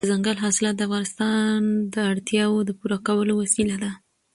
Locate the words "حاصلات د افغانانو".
0.43-1.71